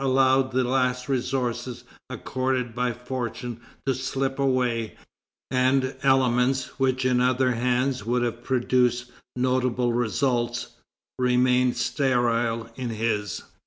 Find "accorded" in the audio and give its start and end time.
2.09-2.73